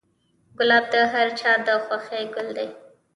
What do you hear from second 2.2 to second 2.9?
ګل دی.